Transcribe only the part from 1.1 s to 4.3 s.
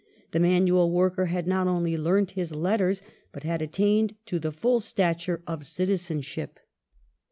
had not only learnt his letters but had attained